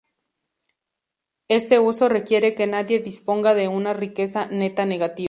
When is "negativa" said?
4.87-5.19